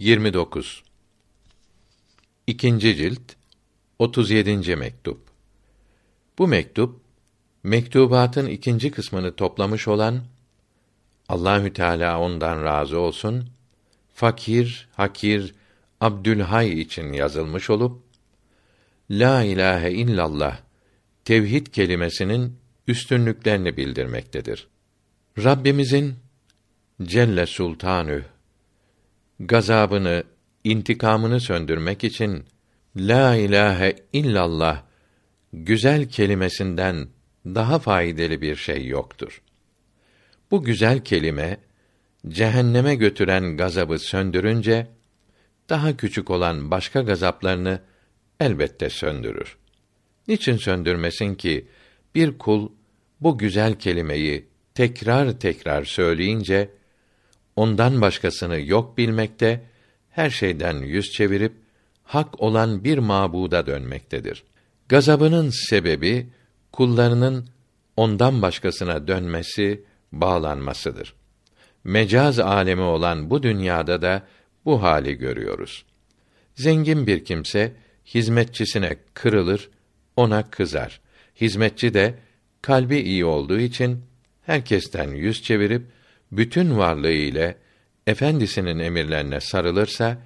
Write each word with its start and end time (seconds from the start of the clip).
29 0.00 0.82
İkinci 2.46 2.96
cilt 2.96 3.20
37. 3.98 4.76
mektup. 4.76 5.20
Bu 6.38 6.48
mektup 6.48 7.00
mektubatın 7.62 8.46
ikinci 8.46 8.90
kısmını 8.90 9.36
toplamış 9.36 9.88
olan 9.88 10.20
Allahü 11.28 11.72
Teala 11.72 12.20
ondan 12.20 12.64
razı 12.64 12.98
olsun 12.98 13.48
fakir, 14.14 14.88
hakir 14.92 15.54
Abdülhay 16.00 16.80
için 16.80 17.12
yazılmış 17.12 17.70
olup 17.70 18.02
La 19.10 19.42
ilahe 19.42 19.92
illallah 19.92 20.58
tevhid 21.24 21.66
kelimesinin 21.66 22.56
üstünlüklerini 22.86 23.76
bildirmektedir. 23.76 24.68
Rabbimizin 25.38 26.14
Celle 27.02 27.46
Sultanü 27.46 28.24
gazabını, 29.40 30.24
intikamını 30.64 31.40
söndürmek 31.40 32.04
için 32.04 32.44
la 32.96 33.36
ilahe 33.36 33.96
illallah 34.12 34.82
güzel 35.52 36.08
kelimesinden 36.08 37.08
daha 37.46 37.78
faydalı 37.78 38.40
bir 38.40 38.56
şey 38.56 38.86
yoktur. 38.86 39.42
Bu 40.50 40.62
güzel 40.62 41.04
kelime 41.04 41.60
cehenneme 42.28 42.94
götüren 42.94 43.56
gazabı 43.56 43.98
söndürünce 43.98 44.86
daha 45.68 45.96
küçük 45.96 46.30
olan 46.30 46.70
başka 46.70 47.00
gazaplarını 47.00 47.80
elbette 48.40 48.90
söndürür. 48.90 49.56
Niçin 50.28 50.56
söndürmesin 50.56 51.34
ki 51.34 51.68
bir 52.14 52.38
kul 52.38 52.68
bu 53.20 53.38
güzel 53.38 53.78
kelimeyi 53.78 54.48
tekrar 54.74 55.38
tekrar 55.40 55.84
söyleyince 55.84 56.70
ondan 57.56 58.00
başkasını 58.00 58.60
yok 58.60 58.98
bilmekte, 58.98 59.64
her 60.10 60.30
şeyden 60.30 60.78
yüz 60.78 61.10
çevirip 61.10 61.52
hak 62.04 62.40
olan 62.40 62.84
bir 62.84 62.98
mabuda 62.98 63.66
dönmektedir. 63.66 64.44
Gazabının 64.88 65.50
sebebi 65.50 66.26
kullarının 66.72 67.48
ondan 67.96 68.42
başkasına 68.42 69.08
dönmesi, 69.08 69.84
bağlanmasıdır. 70.12 71.14
Mecaz 71.84 72.38
alemi 72.38 72.82
olan 72.82 73.30
bu 73.30 73.42
dünyada 73.42 74.02
da 74.02 74.22
bu 74.64 74.82
hali 74.82 75.14
görüyoruz. 75.14 75.84
Zengin 76.54 77.06
bir 77.06 77.24
kimse 77.24 77.72
hizmetçisine 78.06 78.96
kırılır, 79.14 79.70
ona 80.16 80.50
kızar. 80.50 81.00
Hizmetçi 81.40 81.94
de 81.94 82.14
kalbi 82.62 82.98
iyi 82.98 83.24
olduğu 83.24 83.58
için 83.58 84.04
herkesten 84.42 85.10
yüz 85.10 85.42
çevirip 85.42 85.82
bütün 86.32 86.78
varlığı 86.78 87.12
ile 87.12 87.56
efendisinin 88.06 88.78
emirlerine 88.78 89.40
sarılırsa 89.40 90.18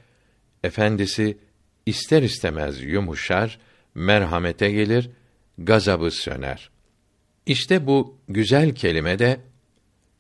efendisi 0.64 1.38
ister 1.86 2.22
istemez 2.22 2.82
yumuşar, 2.82 3.58
merhamete 3.94 4.70
gelir, 4.70 5.10
gazabı 5.58 6.10
söner. 6.10 6.70
İşte 7.46 7.86
bu 7.86 8.18
güzel 8.28 8.74
kelime 8.74 9.18
de 9.18 9.40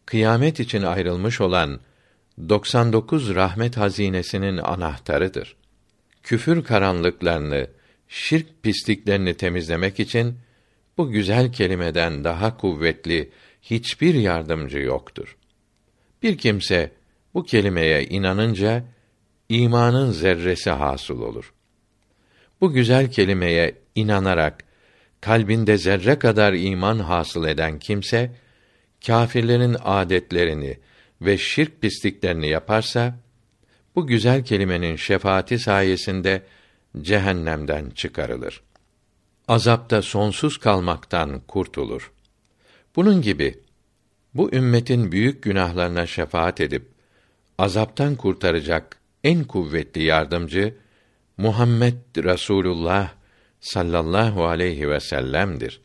kıyamet 0.06 0.60
için 0.60 0.82
ayrılmış 0.82 1.40
olan 1.40 1.80
99 2.48 3.34
rahmet 3.34 3.76
hazinesinin 3.76 4.56
anahtarıdır. 4.56 5.56
Küfür 6.22 6.64
karanlıklarını, 6.64 7.66
şirk 8.08 8.62
pisliklerini 8.62 9.34
temizlemek 9.34 10.00
için 10.00 10.38
bu 10.98 11.10
güzel 11.10 11.52
kelimeden 11.52 12.24
daha 12.24 12.56
kuvvetli 12.56 13.30
hiçbir 13.62 14.14
yardımcı 14.14 14.78
yoktur. 14.78 15.36
Bir 16.24 16.38
kimse 16.38 16.92
bu 17.34 17.44
kelimeye 17.44 18.04
inanınca 18.04 18.84
imanın 19.48 20.10
zerresi 20.10 20.70
hasıl 20.70 21.20
olur. 21.20 21.54
Bu 22.60 22.72
güzel 22.72 23.10
kelimeye 23.10 23.74
inanarak 23.94 24.64
kalbinde 25.20 25.78
zerre 25.78 26.18
kadar 26.18 26.52
iman 26.52 26.98
hasıl 26.98 27.46
eden 27.46 27.78
kimse 27.78 28.32
kâfirlerin 29.06 29.76
adetlerini 29.84 30.78
ve 31.20 31.38
şirk 31.38 31.80
pisliklerini 31.80 32.48
yaparsa 32.48 33.18
bu 33.96 34.06
güzel 34.06 34.44
kelimenin 34.44 34.96
şefaati 34.96 35.58
sayesinde 35.58 36.42
cehennemden 37.00 37.90
çıkarılır. 37.90 38.62
Azapta 39.48 40.02
sonsuz 40.02 40.58
kalmaktan 40.58 41.40
kurtulur. 41.40 42.12
Bunun 42.96 43.22
gibi 43.22 43.63
bu 44.34 44.54
ümmetin 44.54 45.12
büyük 45.12 45.42
günahlarına 45.42 46.06
şefaat 46.06 46.60
edip 46.60 46.86
azaptan 47.58 48.16
kurtaracak 48.16 48.96
en 49.24 49.44
kuvvetli 49.44 50.02
yardımcı 50.02 50.74
Muhammed 51.36 52.24
Rasulullah 52.24 53.12
sallallahu 53.60 54.44
aleyhi 54.44 54.88
ve 54.88 55.00
sellem'dir. 55.00 55.80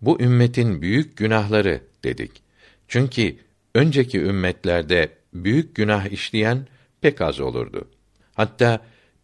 Bu 0.00 0.20
ümmetin 0.20 0.82
büyük 0.82 1.16
günahları 1.16 1.80
dedik. 2.04 2.42
Çünkü 2.88 3.36
önceki 3.74 4.20
ümmetlerde 4.20 5.08
büyük 5.34 5.74
günah 5.74 6.06
işleyen 6.06 6.66
pek 7.00 7.20
az 7.20 7.40
olurdu. 7.40 7.88
Hatta 8.34 8.80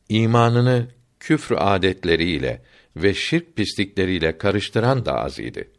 imanını 0.09 0.89
küfr 1.21 1.55
adetleriyle 1.59 2.63
ve 2.97 3.15
şirk 3.15 3.57
pislikleriyle 3.57 4.39
karıştıran 4.39 5.07
da 5.07 5.13
az 5.15 5.39
idi 5.39 5.71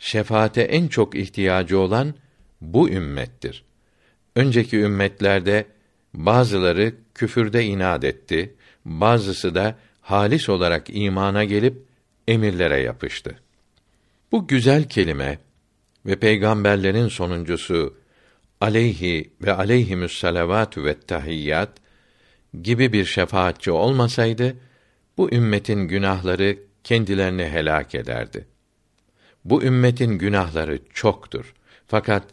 şefaate 0.00 0.62
en 0.62 0.88
çok 0.88 1.14
ihtiyacı 1.14 1.78
olan 1.78 2.14
bu 2.60 2.90
ümmettir. 2.90 3.64
Önceki 4.36 4.76
ümmetlerde 4.78 5.66
bazıları 6.14 6.94
küfürde 7.14 7.64
inat 7.64 8.04
etti, 8.04 8.54
bazısı 8.84 9.54
da 9.54 9.76
halis 10.00 10.48
olarak 10.48 10.86
imana 10.88 11.44
gelip 11.44 11.84
emirlere 12.28 12.80
yapıştı. 12.80 13.38
Bu 14.32 14.46
güzel 14.46 14.88
kelime 14.88 15.38
ve 16.06 16.16
peygamberlerin 16.16 17.08
sonuncusu 17.08 17.96
aleyhi 18.60 19.30
ve 19.42 19.52
aleyhimüs 19.52 20.18
salavatü 20.18 20.84
ve 20.84 21.00
tahiyyat 21.00 21.70
gibi 22.62 22.92
bir 22.92 23.04
şefaatçi 23.04 23.70
olmasaydı 23.70 24.56
bu 25.16 25.34
ümmetin 25.34 25.88
günahları 25.88 26.58
kendilerini 26.84 27.44
helak 27.44 27.94
ederdi. 27.94 28.49
Bu 29.44 29.62
ümmetin 29.62 30.18
günahları 30.18 30.78
çoktur. 30.94 31.54
Fakat 31.86 32.24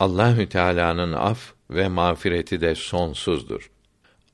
Allahü 0.00 0.48
Teala'nın 0.48 1.12
af 1.12 1.52
ve 1.70 1.88
mağfireti 1.88 2.60
de 2.60 2.74
sonsuzdur. 2.74 3.70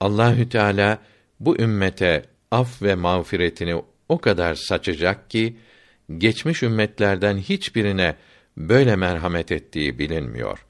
Allahü 0.01 0.49
Teala 0.49 0.99
bu 1.41 1.59
ümmete 1.59 2.25
af 2.51 2.83
ve 2.83 2.95
mağfiretini 2.95 3.83
o 4.09 4.19
kadar 4.19 4.55
saçacak 4.55 5.31
ki 5.31 5.57
geçmiş 6.19 6.63
ümmetlerden 6.63 7.39
hiçbirine 7.39 8.17
böyle 8.57 8.97
merhamet 8.97 9.53
ettiği 9.53 9.99
bilinmiyor. 9.99 10.67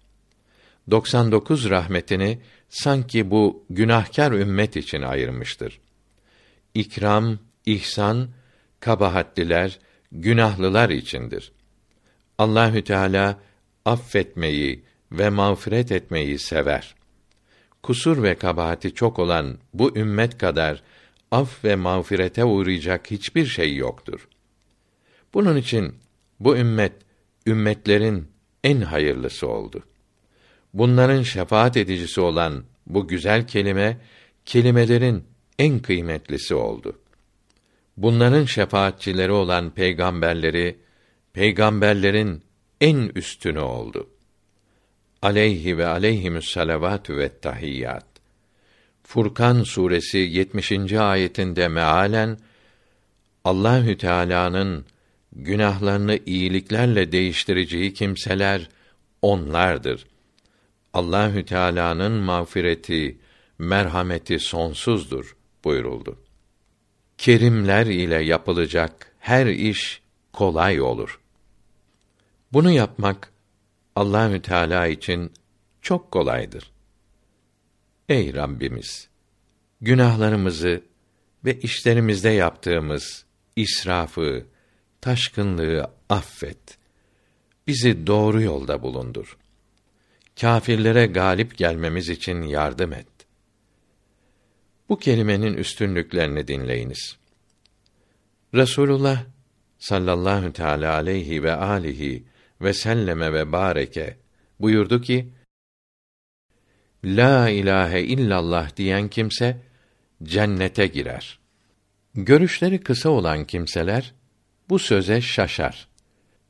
99 0.90 1.70
rahmetini 1.70 2.38
sanki 2.68 3.30
bu 3.30 3.64
günahkar 3.70 4.32
ümmet 4.32 4.76
için 4.76 5.02
ayırmıştır. 5.02 5.80
İkram, 6.74 7.38
ihsan, 7.66 8.28
kabahatliler, 8.80 9.78
günahlılar 10.12 10.90
içindir. 10.90 11.52
Allahü 12.38 12.84
Teala 12.84 13.40
affetmeyi 13.84 14.84
ve 15.12 15.30
mağfiret 15.30 15.92
etmeyi 15.92 16.38
sever. 16.38 16.94
Kusur 17.82 18.22
ve 18.22 18.34
kabahati 18.34 18.94
çok 18.94 19.18
olan 19.18 19.58
bu 19.74 19.96
ümmet 19.96 20.38
kadar 20.38 20.82
af 21.30 21.64
ve 21.64 21.76
mağfirete 21.76 22.44
uğrayacak 22.44 23.10
hiçbir 23.10 23.46
şey 23.46 23.76
yoktur. 23.76 24.28
Bunun 25.34 25.56
için 25.56 25.94
bu 26.40 26.56
ümmet 26.56 26.92
ümmetlerin 27.46 28.28
en 28.64 28.80
hayırlısı 28.80 29.48
oldu. 29.48 29.82
Bunların 30.74 31.22
şefaat 31.22 31.76
edicisi 31.76 32.20
olan 32.20 32.64
bu 32.86 33.08
güzel 33.08 33.46
kelime 33.46 33.98
kelimelerin 34.44 35.24
en 35.58 35.78
kıymetlisi 35.78 36.54
oldu 36.54 36.98
bunların 38.02 38.44
şefaatçileri 38.44 39.32
olan 39.32 39.70
peygamberleri 39.70 40.78
peygamberlerin 41.32 42.42
en 42.80 43.10
üstünü 43.14 43.60
oldu. 43.60 44.10
Aleyhi 45.22 45.78
ve 45.78 45.86
aleyhimüs 45.86 46.50
salavatü 46.50 47.16
ve 47.16 47.40
tahiyyat. 47.40 48.06
Furkan 49.02 49.62
suresi 49.62 50.18
70. 50.18 50.92
ayetinde 50.92 51.68
mealen 51.68 52.38
Allahü 53.44 53.96
Teala'nın 53.96 54.84
günahlarını 55.32 56.18
iyiliklerle 56.26 57.12
değiştireceği 57.12 57.94
kimseler 57.94 58.68
onlardır. 59.22 60.06
Allahü 60.94 61.44
Teala'nın 61.44 62.12
mağfireti, 62.12 63.18
merhameti 63.58 64.38
sonsuzdur 64.38 65.36
buyuruldu 65.64 66.18
kerimler 67.20 67.86
ile 67.86 68.22
yapılacak 68.24 69.12
her 69.18 69.46
iş 69.46 70.02
kolay 70.32 70.80
olur. 70.80 71.20
Bunu 72.52 72.70
yapmak 72.70 73.32
Allahü 73.96 74.42
Teala 74.42 74.86
için 74.86 75.32
çok 75.82 76.10
kolaydır. 76.10 76.72
Ey 78.08 78.34
Rabbimiz! 78.34 79.08
Günahlarımızı 79.80 80.82
ve 81.44 81.60
işlerimizde 81.60 82.28
yaptığımız 82.28 83.24
israfı, 83.56 84.46
taşkınlığı 85.00 85.90
affet. 86.08 86.78
Bizi 87.66 88.06
doğru 88.06 88.42
yolda 88.42 88.82
bulundur. 88.82 89.38
Kâfirlere 90.40 91.06
galip 91.06 91.58
gelmemiz 91.58 92.08
için 92.08 92.42
yardım 92.42 92.92
et. 92.92 93.19
Bu 94.90 94.98
kelimenin 94.98 95.54
üstünlüklerini 95.54 96.48
dinleyiniz. 96.48 97.16
Resulullah 98.54 99.24
sallallahu 99.78 100.52
teala 100.52 100.94
aleyhi 100.94 101.42
ve 101.42 101.52
alihi 101.52 102.24
ve 102.60 102.74
selleme 102.74 103.32
ve 103.32 103.52
bareke 103.52 104.16
buyurdu 104.60 105.00
ki 105.00 105.32
La 107.04 107.48
ilahe 107.48 108.02
illallah 108.02 108.76
diyen 108.76 109.08
kimse 109.08 109.56
cennete 110.22 110.86
girer. 110.86 111.38
Görüşleri 112.14 112.80
kısa 112.80 113.08
olan 113.08 113.44
kimseler 113.44 114.14
bu 114.68 114.78
söze 114.78 115.20
şaşar. 115.20 115.88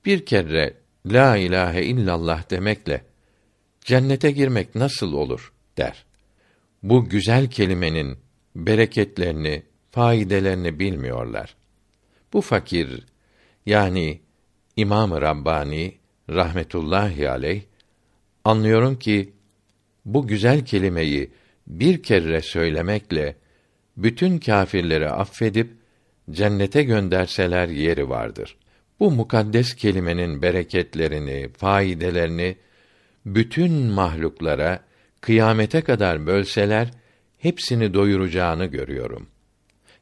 Bir 0.05 0.27
kere 0.27 0.75
la 1.07 1.37
ilahe 1.37 1.85
illallah 1.85 2.51
demekle 2.51 3.05
cennete 3.81 4.31
girmek 4.31 4.75
nasıl 4.75 5.13
olur 5.13 5.53
der. 5.77 6.05
Bu 6.83 7.09
güzel 7.09 7.51
kelimenin 7.51 8.30
bereketlerini, 8.57 9.63
faydelerini 9.91 10.79
bilmiyorlar. 10.79 11.57
Bu 12.33 12.41
fakir 12.41 13.07
yani 13.67 14.21
İmam-ı 14.77 15.21
Rabbani 15.21 15.95
rahmetullahi 16.31 17.31
aleyh 17.31 17.63
anlıyorum 18.45 18.99
ki 18.99 19.33
bu 20.05 20.27
güzel 20.27 20.65
kelimeyi 20.65 21.31
bir 21.67 22.03
kere 22.03 22.41
söylemekle 22.41 23.37
bütün 23.97 24.39
kâfirleri 24.39 25.11
affedip 25.11 25.71
cennete 26.31 26.83
gönderseler 26.83 27.69
yeri 27.69 28.09
vardır. 28.09 28.57
Bu 29.01 29.11
mukaddes 29.11 29.75
kelimenin 29.75 30.43
bereketlerini, 30.43 31.49
faydelerini 31.57 32.57
bütün 33.27 33.73
mahluklara 33.73 34.81
kıyamete 35.21 35.81
kadar 35.81 36.27
bölseler 36.27 36.91
hepsini 37.43 37.95
doyuracağını 37.95 38.67
görüyorum. 38.67 39.27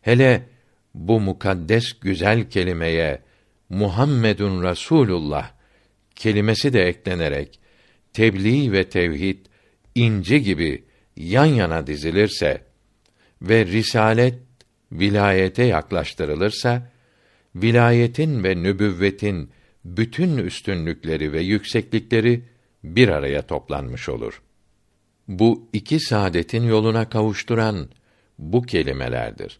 Hele 0.00 0.49
bu 0.94 1.20
mukaddes 1.20 1.93
güzel 2.00 2.50
kelimeye 2.50 3.23
Muhammedun 3.69 4.62
Rasulullah 4.62 5.50
kelimesi 6.14 6.73
de 6.73 6.82
eklenerek 6.82 7.61
tebliğ 8.12 8.73
ve 8.73 8.88
tevhid 8.88 9.38
inci 9.94 10.43
gibi 10.43 10.85
yan 11.17 11.46
yana 11.46 11.87
dizilirse 11.87 12.62
ve 13.43 13.67
risalet 13.67 14.35
vilayete 14.93 15.64
yaklaştırılırsa 15.64 16.90
vilayetin 17.55 18.44
ve 18.44 18.62
nübüvvetin 18.62 19.50
bütün 19.85 20.37
üstünlükleri 20.37 21.32
ve 21.32 21.40
yükseklikleri 21.40 22.44
bir 22.85 23.08
araya 23.08 23.43
toplanmış 23.43 24.08
olur. 24.08 24.43
Bu 25.28 25.69
iki 25.72 26.00
saadetin 26.00 26.62
yoluna 26.62 27.08
kavuşturan 27.08 27.88
bu 28.38 28.62
kelimelerdir. 28.62 29.58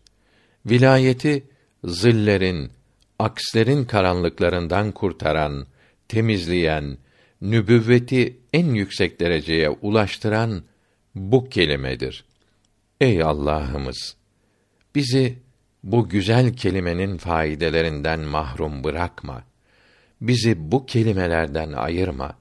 Vilayeti 0.67 1.45
zillerin, 1.85 2.71
akslerin 3.19 3.85
karanlıklarından 3.85 4.93
kurtaran, 4.93 5.67
temizleyen, 6.09 6.99
nübüvveti 7.41 8.37
en 8.53 8.67
yüksek 8.67 9.21
dereceye 9.21 9.71
ulaştıran 9.71 10.63
bu 11.15 11.49
kelimedir. 11.49 12.25
Ey 13.01 13.23
Allah'ımız, 13.23 14.17
bizi 14.95 15.39
bu 15.85 16.09
güzel 16.09 16.57
kelimenin 16.57 17.17
faydelerinden 17.17 18.21
mahrum 18.21 18.85
bırakma. 18.85 19.45
Bizi 20.21 20.73
bu 20.73 20.87
kelimelerden 20.87 21.73
ayırma. 21.73 22.39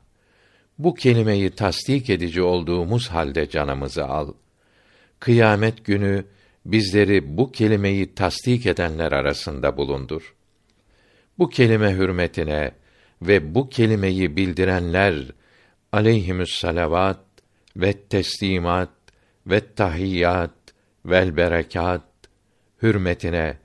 Bu 0.80 0.94
kelimeyi 0.94 1.50
tasdik 1.50 2.10
edici 2.10 2.42
olduğumuz 2.42 3.08
halde 3.08 3.50
canımızı 3.50 4.06
al. 4.06 4.34
Kıyamet 5.20 5.86
günü 5.86 6.26
bizleri 6.66 7.38
bu 7.38 7.52
kelimeyi 7.52 8.16
tasdik 8.16 8.66
edenler 8.66 9.12
arasında 9.12 9.78
bulundur. 9.78 10.36
Bu 11.38 11.50
kelime 11.50 11.94
hürmetine 11.94 12.72
ve 13.22 13.56
bu 13.56 13.70
kelimeyi 13.70 14.38
bildirenler 14.38 15.26
aleyhimüs 15.92 16.60
salavat 16.60 17.20
ve 17.76 17.94
teslimat 17.94 18.90
ve 19.48 19.74
tahiyyat 19.76 20.54
vel 21.06 21.38
berekat 21.38 22.04
hürmetine 22.82 23.58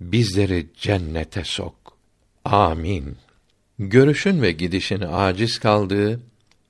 bizleri 0.00 0.66
cennete 0.76 1.44
sok. 1.44 1.98
Amin. 2.44 3.16
Görüşün 3.78 4.42
ve 4.42 4.52
gidişin 4.52 5.00
aciz 5.00 5.58
kaldığı 5.58 6.20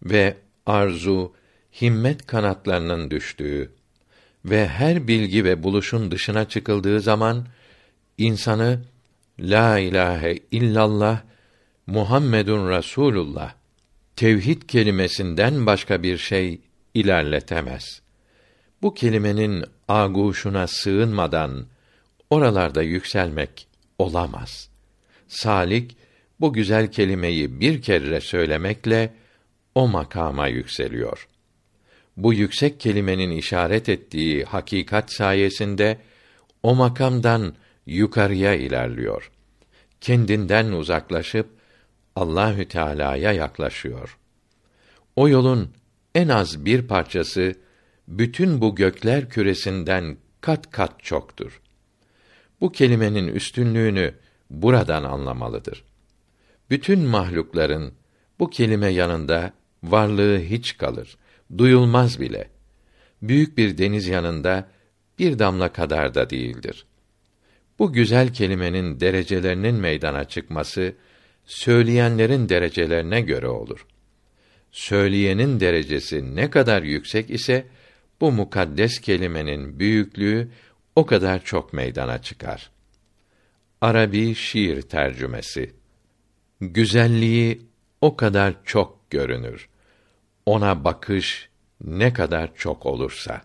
ve 0.02 0.36
arzu, 0.66 1.32
himmet 1.80 2.26
kanatlarının 2.26 3.10
düştüğü 3.10 3.72
ve 4.44 4.68
her 4.68 5.08
bilgi 5.08 5.44
ve 5.44 5.62
buluşun 5.62 6.10
dışına 6.10 6.48
çıkıldığı 6.48 7.00
zaman 7.00 7.46
insanı 8.18 8.80
la 9.40 9.78
ilahe 9.78 10.38
illallah 10.50 11.20
Muhammedun 11.86 12.70
Rasulullah 12.70 13.54
tevhid 14.16 14.62
kelimesinden 14.62 15.66
başka 15.66 16.02
bir 16.02 16.18
şey 16.18 16.60
ilerletemez. 16.94 18.02
Bu 18.82 18.94
kelimenin 18.94 19.64
aguşuna 19.88 20.66
sığınmadan 20.66 21.66
oralarda 22.30 22.82
yükselmek 22.82 23.68
olamaz. 23.98 24.68
Salik 25.28 25.96
bu 26.40 26.52
güzel 26.52 26.92
kelimeyi 26.92 27.60
bir 27.60 27.82
kere 27.82 28.20
söylemekle 28.20 29.14
o 29.74 29.88
makama 29.88 30.48
yükseliyor. 30.48 31.28
Bu 32.16 32.34
yüksek 32.34 32.80
kelimenin 32.80 33.30
işaret 33.30 33.88
ettiği 33.88 34.44
hakikat 34.44 35.12
sayesinde 35.12 35.98
o 36.62 36.74
makamdan 36.74 37.54
yukarıya 37.86 38.54
ilerliyor. 38.54 39.30
Kendinden 40.00 40.72
uzaklaşıp 40.72 41.48
Allahü 42.16 42.68
Teala'ya 42.68 43.32
yaklaşıyor. 43.32 44.18
O 45.16 45.28
yolun 45.28 45.70
en 46.14 46.28
az 46.28 46.64
bir 46.64 46.86
parçası 46.86 47.54
bütün 48.08 48.60
bu 48.60 48.74
gökler 48.74 49.28
küresinden 49.28 50.16
kat 50.40 50.70
kat 50.70 51.02
çoktur. 51.02 51.60
Bu 52.60 52.72
kelimenin 52.72 53.28
üstünlüğünü 53.28 54.14
buradan 54.50 55.04
anlamalıdır. 55.04 55.84
Bütün 56.70 57.00
mahlukların 57.00 57.92
bu 58.38 58.50
kelime 58.50 58.88
yanında 58.88 59.52
varlığı 59.84 60.38
hiç 60.38 60.76
kalır, 60.76 61.16
duyulmaz 61.58 62.20
bile. 62.20 62.48
Büyük 63.22 63.58
bir 63.58 63.78
deniz 63.78 64.06
yanında 64.06 64.68
bir 65.18 65.38
damla 65.38 65.72
kadar 65.72 66.14
da 66.14 66.30
değildir. 66.30 66.86
Bu 67.78 67.92
güzel 67.92 68.32
kelimenin 68.32 69.00
derecelerinin 69.00 69.74
meydana 69.74 70.24
çıkması 70.24 70.94
söyleyenlerin 71.44 72.48
derecelerine 72.48 73.20
göre 73.20 73.48
olur. 73.48 73.86
Söyleyenin 74.72 75.60
derecesi 75.60 76.36
ne 76.36 76.50
kadar 76.50 76.82
yüksek 76.82 77.30
ise 77.30 77.66
bu 78.20 78.32
mukaddes 78.32 79.00
kelimenin 79.00 79.78
büyüklüğü 79.78 80.48
o 80.96 81.06
kadar 81.06 81.44
çok 81.44 81.72
meydana 81.72 82.22
çıkar. 82.22 82.70
Arabi 83.80 84.34
şiir 84.34 84.82
tercümesi. 84.82 85.72
Güzelliği 86.60 87.62
o 88.00 88.16
kadar 88.16 88.54
çok 88.64 89.10
görünür. 89.10 89.68
Ona 90.46 90.84
bakış 90.84 91.48
ne 91.84 92.12
kadar 92.12 92.54
çok 92.54 92.86
olursa. 92.86 93.42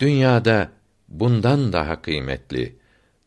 Dünyada 0.00 0.70
bundan 1.08 1.72
daha 1.72 2.02
kıymetli, 2.02 2.76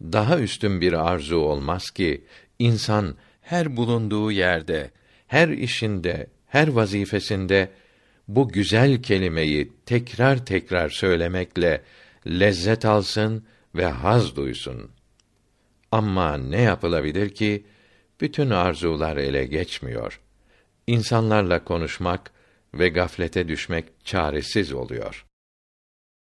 daha 0.02 0.40
üstün 0.40 0.82
bir 0.82 0.94
arzu 0.94 1.38
olmaz 1.38 1.90
ki 1.90 2.26
insan 2.60 3.16
her 3.42 3.78
bulunduğu 3.78 4.32
yerde, 4.32 4.92
her 5.28 5.50
işinde, 5.50 6.28
her 6.48 6.68
vazifesinde 6.68 7.70
bu 8.28 8.50
güzel 8.50 9.02
kelimeyi 9.02 9.74
tekrar 9.86 10.46
tekrar 10.46 10.90
söylemekle 10.90 11.82
lezzet 12.28 12.86
alsın 12.86 13.46
ve 13.76 13.86
haz 13.86 14.36
duysun. 14.36 14.92
Ama 15.92 16.38
ne 16.38 16.62
yapılabilir 16.62 17.30
ki 17.30 17.66
bütün 18.22 18.50
arzular 18.50 19.18
ele 19.18 19.46
geçmiyor. 19.46 20.20
İnsanlarla 20.88 21.64
konuşmak 21.64 22.32
ve 22.74 22.90
gaflete 22.90 23.48
düşmek 23.48 24.06
çaresiz 24.06 24.74
oluyor. 24.74 25.27